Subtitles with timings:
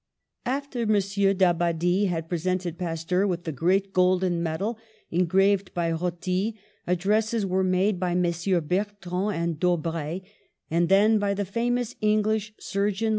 [0.47, 0.93] After M.
[1.37, 4.79] d'Abbadie had presented Pasteur with the great golden medal
[5.11, 6.55] engraved by Roty,
[6.87, 8.61] addresses were made by Messrs.
[8.61, 10.23] Bertrand and Daubree,
[10.71, 13.09] and then by the famous English sur geon.